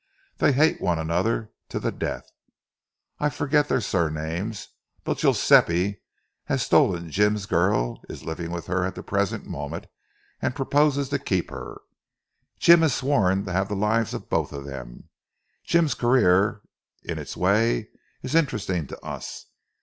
They 0.37 0.51
hate 0.53 0.81
one 0.81 0.97
another 0.97 1.51
to 1.69 1.79
the 1.79 1.91
death. 1.91 2.25
I 3.19 3.29
forget 3.29 3.69
their 3.69 3.81
surnames, 3.81 4.69
but 5.03 5.21
Guiseppe 5.21 6.01
has 6.45 6.63
stolen 6.63 7.11
Jim's 7.11 7.45
girl, 7.45 8.01
is 8.09 8.23
living 8.23 8.49
with 8.49 8.65
her 8.65 8.83
at 8.83 8.95
the 8.95 9.03
present 9.03 9.45
moment, 9.45 9.85
and 10.41 10.55
proposes 10.55 11.09
to 11.09 11.19
keep 11.19 11.51
her. 11.51 11.81
Jim 12.57 12.81
has 12.81 12.95
sworn 12.95 13.45
to 13.45 13.51
have 13.51 13.67
the 13.69 13.75
lives 13.75 14.15
of 14.15 14.27
both 14.27 14.51
of 14.51 14.65
them. 14.65 15.09
Jim's 15.63 15.93
career, 15.93 16.61
in 17.03 17.19
its 17.19 17.37
way, 17.37 17.89
is 18.23 18.33
interesting 18.33 18.87
to 18.87 18.99
us. 19.05 19.45